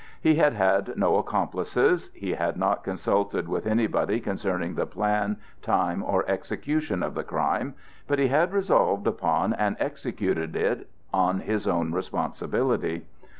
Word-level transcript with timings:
He 0.19 0.33
had 0.37 0.53
had 0.53 0.97
no 0.97 1.17
accomplices: 1.17 2.09
he 2.15 2.31
had 2.31 2.57
not 2.57 2.83
consulted 2.83 3.47
with 3.47 3.67
anybody 3.67 4.19
concerning 4.19 4.73
the 4.73 4.87
plan, 4.87 5.37
time, 5.61 6.01
or 6.01 6.27
execution 6.27 7.03
of 7.03 7.13
the 7.13 7.23
crime, 7.23 7.75
but 8.07 8.17
he 8.17 8.27
had 8.29 8.51
resolved 8.51 9.05
upon 9.05 9.53
and 9.53 9.77
executed 9.79 10.55
it 10.55 10.89
on 11.13 11.41
his 11.41 11.67
own 11.67 11.91
responsibility. 11.93 13.05